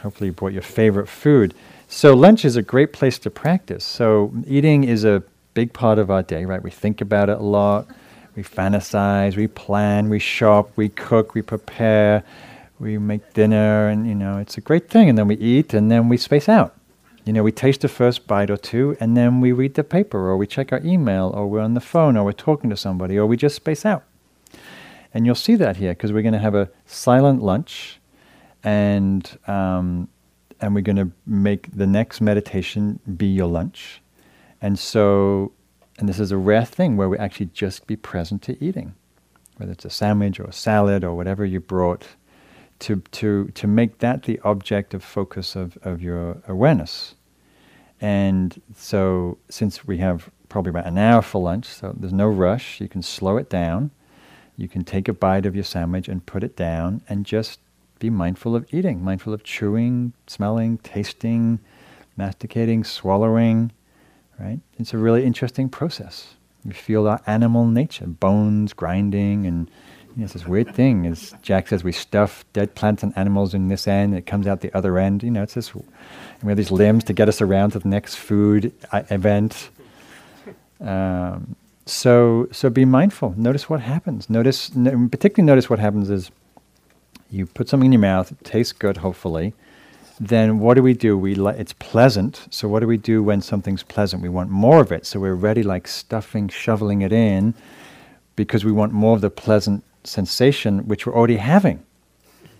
[0.00, 1.54] Hopefully, you brought your favorite food.
[1.88, 3.84] So, lunch is a great place to practice.
[3.84, 5.22] So, eating is a
[5.54, 6.62] big part of our day, right?
[6.62, 7.86] We think about it a lot.
[8.36, 12.24] We fantasize, we plan, we shop, we cook, we prepare,
[12.78, 15.08] we make dinner, and you know, it's a great thing.
[15.08, 16.74] And then we eat, and then we space out.
[17.24, 20.18] You know, we taste the first bite or two, and then we read the paper,
[20.18, 23.16] or we check our email, or we're on the phone, or we're talking to somebody,
[23.16, 24.04] or we just space out.
[25.14, 28.00] And you'll see that here because we're going to have a silent lunch,
[28.64, 30.08] and um,
[30.60, 34.00] and we're going to make the next meditation be your lunch.
[34.60, 35.52] And so,
[35.98, 38.94] and this is a rare thing where we actually just be present to eating,
[39.56, 42.06] whether it's a sandwich or a salad or whatever you brought
[42.80, 47.14] to, to, to make that the object of focus of, of your awareness.
[48.00, 52.80] And so, since we have probably about an hour for lunch, so there's no rush,
[52.80, 53.92] you can slow it down.
[54.56, 57.60] You can take a bite of your sandwich and put it down and just
[58.00, 61.60] be mindful of eating, mindful of chewing, smelling, tasting,
[62.16, 63.70] masticating, swallowing,
[64.42, 64.60] right?
[64.78, 66.34] It's a really interesting process.
[66.64, 69.70] We feel our animal nature, bones grinding and
[70.14, 71.06] you know, it's this weird thing.
[71.06, 74.60] As Jack says, we stuff dead plants and animals in this end, it comes out
[74.60, 75.22] the other end.
[75.22, 75.74] You know, it's this.
[75.74, 75.82] We
[76.44, 79.70] have these limbs to get us around to the next food uh, event.
[80.80, 83.34] Um, so, so be mindful.
[83.36, 84.28] Notice what happens.
[84.28, 86.30] Notice, no, particularly notice what happens is
[87.30, 89.54] you put something in your mouth, it tastes good, hopefully.
[90.20, 91.16] Then what do we do?
[91.16, 92.46] We it's pleasant.
[92.50, 94.22] So what do we do when something's pleasant?
[94.22, 95.06] We want more of it.
[95.06, 97.54] So we're ready, like stuffing, shoveling it in,
[98.36, 101.84] because we want more of the pleasant sensation which we're already having.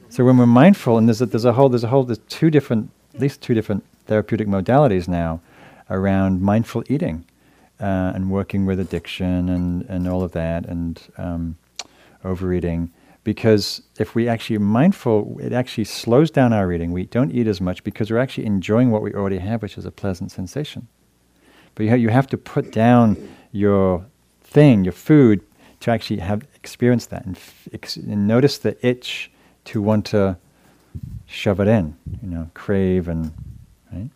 [0.08, 2.50] So when we're mindful, and there's a, there's a whole there's a whole there's two
[2.50, 5.40] different at least two different therapeutic modalities now
[5.90, 7.24] around mindful eating
[7.80, 11.56] uh, and working with addiction and and all of that and um,
[12.24, 12.90] overeating.
[13.24, 16.90] Because if we actually mindful, it actually slows down our eating.
[16.90, 19.84] We don't eat as much because we're actually enjoying what we already have, which is
[19.84, 20.88] a pleasant sensation.
[21.74, 23.16] But you, you have to put down
[23.52, 24.04] your
[24.42, 25.44] thing, your food,
[25.80, 29.30] to actually have experienced that and, f- ex- and notice the itch
[29.64, 30.36] to want to
[31.26, 33.32] shove it in, you know, crave and
[33.92, 34.10] right.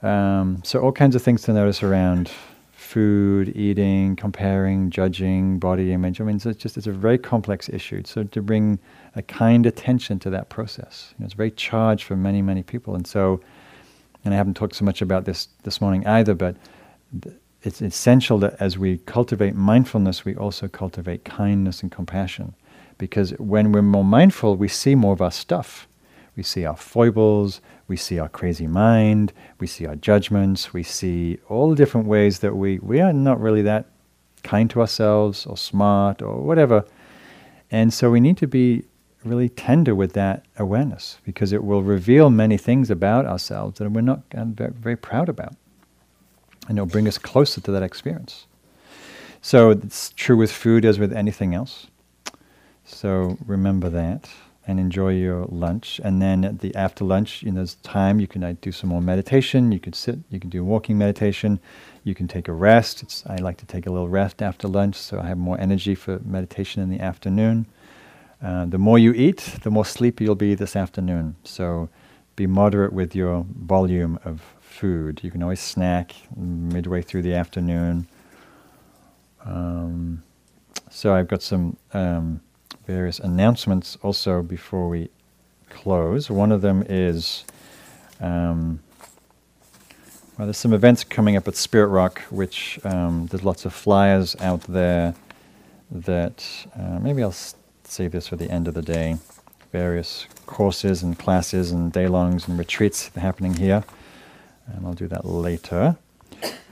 [0.00, 2.30] Um, so all kinds of things to notice around
[2.88, 6.20] food, eating, comparing, judging, body image.
[6.20, 8.02] I mean, so it's just it's a very complex issue.
[8.04, 8.78] So to bring
[9.14, 12.94] a kind attention to that process, you know, it's very charged for many many people,
[12.94, 13.40] and so.
[14.24, 16.56] And I haven't talked so much about this this morning either, but
[17.62, 22.54] it's essential that as we cultivate mindfulness, we also cultivate kindness and compassion.
[22.98, 25.86] Because when we're more mindful, we see more of our stuff.
[26.36, 31.38] We see our foibles, we see our crazy mind, we see our judgments, we see
[31.48, 33.86] all the different ways that we, we are not really that
[34.42, 36.84] kind to ourselves or smart or whatever.
[37.70, 38.84] And so we need to be
[39.24, 44.00] really tender with that awareness because it will reveal many things about ourselves that we're
[44.00, 45.54] not uh, very, very proud about
[46.68, 48.46] and it'll bring us closer to that experience.
[49.40, 51.86] So it's true with food as with anything else.
[52.84, 54.28] So remember that
[54.68, 55.98] and enjoy your lunch.
[56.04, 58.90] And then at the after lunch, you know, there's time you can uh, do some
[58.90, 59.72] more meditation.
[59.72, 60.18] You could sit.
[60.30, 61.58] You can do walking meditation.
[62.04, 63.02] You can take a rest.
[63.02, 65.94] It's, I like to take a little rest after lunch, so I have more energy
[65.94, 67.64] for meditation in the afternoon.
[68.42, 71.34] Uh, the more you eat, the more sleepy you'll be this afternoon.
[71.44, 71.88] So
[72.36, 75.20] be moderate with your volume of food.
[75.24, 78.06] You can always snack midway through the afternoon.
[79.46, 80.22] Um,
[80.90, 82.40] so I've got some um,
[82.88, 85.10] various announcements also before we
[85.68, 86.30] close.
[86.30, 87.44] One of them is
[88.20, 88.80] um,
[90.36, 94.34] well, there's some events coming up at Spirit Rock, which um, there's lots of flyers
[94.40, 95.14] out there
[95.90, 97.34] that uh, maybe I'll
[97.84, 99.18] save this for the end of the day.
[99.70, 103.84] Various courses and classes and day longs and retreats happening here
[104.74, 105.96] and I'll do that later.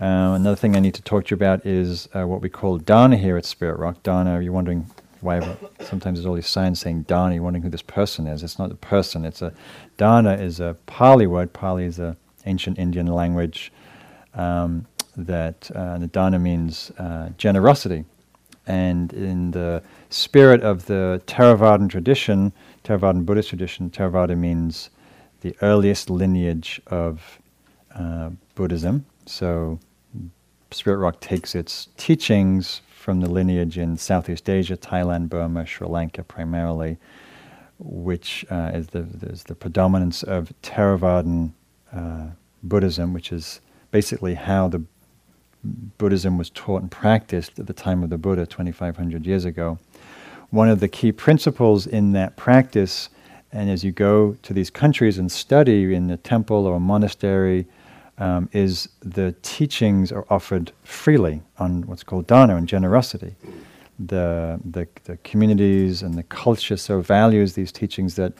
[0.00, 2.78] Um, another thing I need to talk to you about is uh, what we call
[2.78, 4.02] dana here at Spirit Rock.
[4.02, 4.90] Dana, you're wondering
[5.26, 5.40] why
[5.80, 8.42] sometimes there's all these signs saying dana, you're wondering who this person is.
[8.42, 9.52] It's not a person, it's a
[9.96, 11.52] dana is a Pali word.
[11.52, 13.72] Pali is an ancient Indian language
[14.34, 14.86] um,
[15.16, 18.04] that uh, the dana means uh, generosity.
[18.66, 22.52] And in the spirit of the Theravadan tradition,
[22.84, 24.90] Theravadan Buddhist tradition, Theravada means
[25.40, 27.38] the earliest lineage of
[27.94, 29.06] uh, Buddhism.
[29.26, 29.78] So
[30.70, 36.24] Spirit Rock takes its teachings from the lineage in Southeast Asia, Thailand, Burma, Sri Lanka
[36.24, 36.96] primarily,
[37.78, 41.52] which uh, is, the, is the predominance of Theravadan
[41.92, 42.30] uh,
[42.64, 43.60] Buddhism, which is
[43.92, 44.82] basically how the
[45.62, 49.78] Buddhism was taught and practiced at the time of the Buddha 2,500 years ago.
[50.50, 53.08] One of the key principles in that practice,
[53.52, 57.68] and as you go to these countries and study in a temple or a monastery,
[58.18, 63.34] um, is the teachings are offered freely on what's called dana and generosity.
[63.98, 68.32] The, the, the communities and the culture so values these teachings that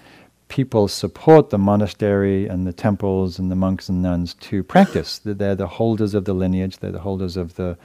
[0.49, 5.19] people support the monastery and the temples and the monks and nuns to practice.
[5.25, 7.77] They're the holders of the lineage, they're the holders of the,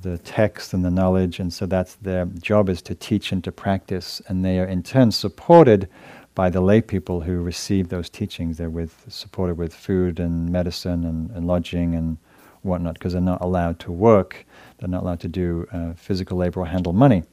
[0.00, 3.52] the text and the knowledge, and so that's their job is to teach and to
[3.52, 5.88] practice, and they are in turn supported
[6.34, 8.58] by the lay people who receive those teachings.
[8.58, 12.18] They're with, supported with food and medicine and, and lodging and
[12.62, 14.44] whatnot because they're not allowed to work,
[14.78, 17.24] they're not allowed to do uh, physical labor or handle money.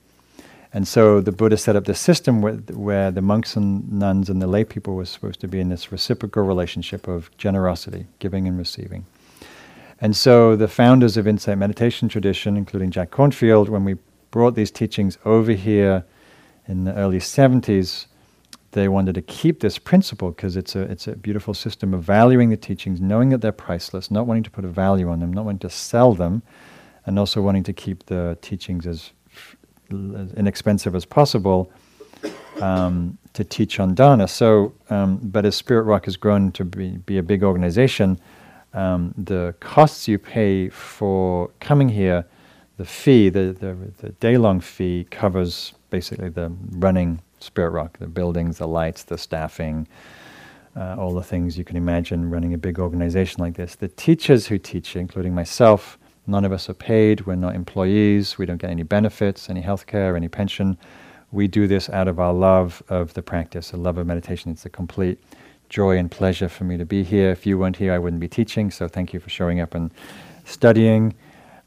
[0.73, 4.41] And so the Buddha set up this system where, where the monks and nuns and
[4.41, 8.57] the lay people were supposed to be in this reciprocal relationship of generosity, giving and
[8.57, 9.05] receiving.
[9.99, 13.95] And so the founders of Insight Meditation tradition, including Jack Kornfield, when we
[14.29, 16.03] brought these teachings over here
[16.67, 18.05] in the early 70s,
[18.71, 22.49] they wanted to keep this principle because it's a, it's a beautiful system of valuing
[22.49, 25.45] the teachings, knowing that they're priceless, not wanting to put a value on them, not
[25.45, 26.43] wanting to sell them,
[27.05, 29.11] and also wanting to keep the teachings as
[29.89, 31.71] as inexpensive as possible
[32.61, 34.27] um, to teach on dana.
[34.27, 38.19] So, um, but as Spirit Rock has grown to be, be a big organization,
[38.73, 42.25] um, the costs you pay for coming here,
[42.77, 48.07] the fee, the, the, the day long fee covers basically the running Spirit Rock, the
[48.07, 49.87] buildings, the lights, the staffing,
[50.75, 53.75] uh, all the things you can imagine running a big organization like this.
[53.75, 55.97] The teachers who teach, including myself,
[56.29, 57.25] None of us are paid.
[57.25, 58.37] We're not employees.
[58.37, 60.77] We don't get any benefits, any health care, any pension.
[61.31, 64.51] We do this out of our love of the practice, a love of meditation.
[64.51, 65.23] It's a complete
[65.69, 67.31] joy and pleasure for me to be here.
[67.31, 68.71] If you weren't here, I wouldn't be teaching.
[68.71, 69.89] So thank you for showing up and
[70.43, 71.15] studying.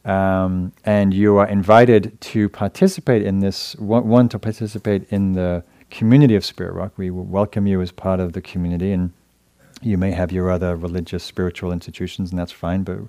[0.05, 5.63] Um, and you are invited to participate in this, one, one, to participate in the
[5.91, 6.93] community of Spirit Rock.
[6.97, 9.13] We welcome you as part of the community, and
[9.83, 13.09] you may have your other religious, spiritual institutions, and that's fine, but we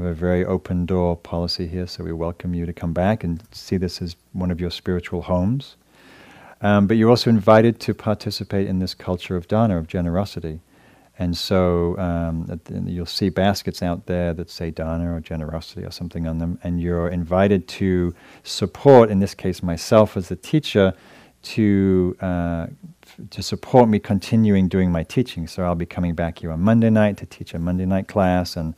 [0.00, 3.42] have a very open door policy here, so we welcome you to come back and
[3.52, 5.76] see this as one of your spiritual homes.
[6.60, 10.60] Um, but you're also invited to participate in this culture of dana, of generosity.
[11.18, 16.26] And so um, you'll see baskets out there that say dana or generosity or something
[16.26, 20.92] on them, and you're invited to support, in this case, myself as the teacher,
[21.42, 22.66] to uh,
[23.30, 25.46] to support me continuing doing my teaching.
[25.46, 28.56] So I'll be coming back here on Monday night to teach a Monday night class,
[28.56, 28.74] and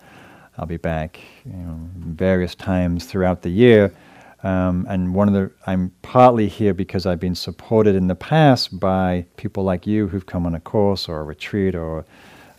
[0.59, 3.95] I'll be back you know, various times throughout the year.
[4.43, 8.78] Um, and one of the, I'm partly here because I've been supported in the past
[8.78, 12.05] by people like you who've come on a course or a retreat or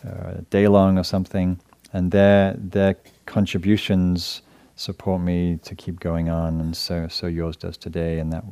[0.06, 1.58] uh, day long or something,
[1.92, 2.96] and their their
[3.26, 4.42] contributions
[4.76, 8.44] support me to keep going on, and so so yours does today, and that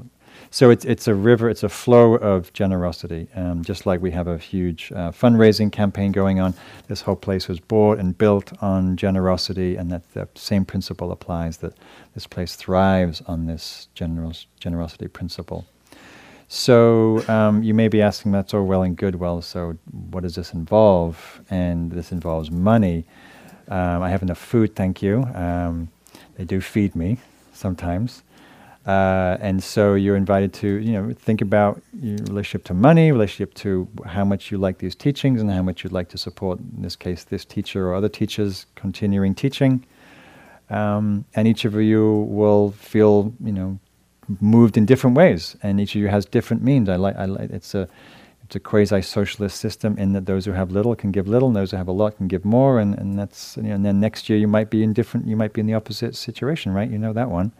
[0.51, 3.29] so it's, it's a river, it's a flow of generosity.
[3.35, 6.55] Um, just like we have a huge uh, fundraising campaign going on,
[6.89, 11.59] this whole place was bought and built on generosity, and that the same principle applies
[11.59, 11.75] that
[12.15, 15.67] this place thrives on this generos- generosity principle.
[16.49, 19.17] So um, you may be asking, that's all well and good.
[19.17, 19.77] Well, so
[20.11, 21.41] what does this involve?
[21.51, 23.05] And this involves money.
[23.69, 25.25] Um, I have enough food, thank you.
[25.35, 25.89] Um,
[26.37, 27.19] they do feed me
[27.53, 28.23] sometimes.
[28.87, 33.53] Uh, and so you're invited to, you know, think about your relationship to money, relationship
[33.55, 36.83] to how much you like these teachings, and how much you'd like to support, in
[36.83, 39.85] this case, this teacher or other teachers continuing teaching.
[40.71, 43.81] Um, and each of you will feel, you know,
[44.41, 46.89] moved in different ways, and each of you has different means.
[46.89, 47.51] I like, I like.
[47.51, 47.89] It's a,
[48.45, 51.71] it's a quasi-socialist system in that those who have little can give little, and those
[51.73, 54.29] who have a lot can give more, and, and that's, you know, and then next
[54.29, 56.91] year you might be in different, you might be in the opposite situation, right?
[56.91, 57.53] You know that one.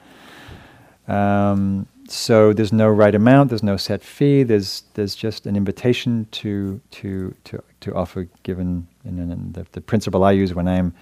[1.09, 4.45] Um, so there's no right amount, there's no set fee.
[4.45, 8.29] There's there's just an invitation to to to to offer.
[8.43, 10.95] Given and the, the principle I use when I'm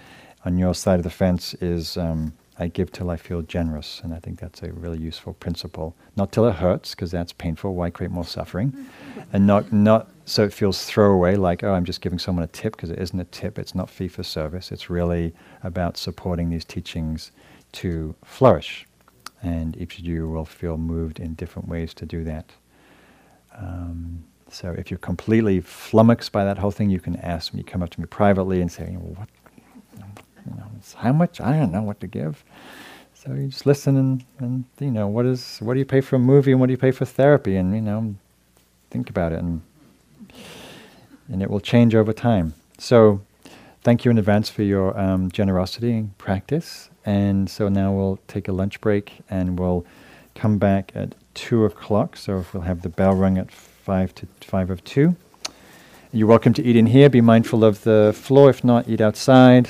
[0.45, 4.13] on your side of the fence is um, I give till I feel generous, and
[4.13, 5.95] I think that's a really useful principle.
[6.15, 7.75] Not till it hurts, because that's painful.
[7.75, 8.73] Why create more suffering?
[9.33, 12.75] and not not so it feels throwaway, like oh, I'm just giving someone a tip,
[12.75, 13.59] because it isn't a tip.
[13.59, 14.71] It's not fee for service.
[14.71, 15.33] It's really
[15.63, 17.31] about supporting these teachings
[17.73, 18.87] to flourish
[19.45, 22.51] and each of you will feel moved in different ways to do that.
[23.55, 27.83] Um, so if you're completely flummoxed by that whole thing, you can ask me, come
[27.83, 29.29] up to me privately and say, well, what,
[30.45, 30.65] you know,
[30.95, 31.41] how much?
[31.41, 32.43] I don't know what to give.
[33.13, 36.15] So you just listen and, and you know, what is what do you pay for
[36.15, 37.55] a movie and what do you pay for therapy?
[37.55, 38.15] And you know,
[38.91, 39.61] think about it and
[41.27, 42.53] and it will change over time.
[42.77, 43.21] So
[43.81, 46.89] thank you in advance for your um, generosity and practice.
[47.03, 49.85] And so now we'll take a lunch break and we'll
[50.35, 52.17] come back at 2 o'clock.
[52.17, 55.15] So if we'll have the bell rung at 5 to 5 of 2.
[56.11, 57.09] You're welcome to eat in here.
[57.09, 58.49] Be mindful of the floor.
[58.49, 59.69] If not, eat outside